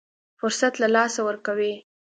فرصت 0.39 0.73
له 0.81 0.87
لاسه 0.95 1.19
ورکوي. 1.27 1.73